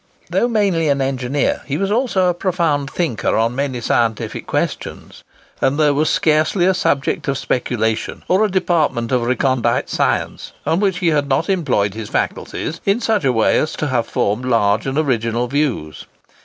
Though 0.31 0.47
mainly 0.47 0.89
an 0.89 0.99
engineer, 0.99 1.61
he 1.67 1.77
was 1.77 1.91
also 1.91 2.27
a 2.27 2.33
profound 2.33 2.89
thinker 2.89 3.37
on 3.37 3.55
many 3.55 3.79
scientific 3.81 4.47
questions: 4.47 5.23
and 5.61 5.77
there 5.77 5.93
was 5.93 6.09
scarcely 6.09 6.65
a 6.65 6.73
subject 6.73 7.27
of 7.27 7.37
speculation, 7.37 8.23
or 8.27 8.43
a 8.43 8.49
department 8.49 9.11
of 9.11 9.21
recondite 9.21 9.89
science, 9.91 10.53
on 10.65 10.79
which 10.79 10.97
he 11.05 11.09
had 11.09 11.29
not 11.29 11.49
employed 11.51 11.93
his 11.93 12.09
faculties 12.09 12.81
in 12.83 12.99
such 12.99 13.23
a 13.23 13.31
way 13.31 13.59
as 13.59 13.73
to 13.73 13.89
have 13.89 14.07
formed 14.07 14.43
large 14.45 14.87
and 14.87 14.97
original 14.97 15.47
views. 15.47 16.05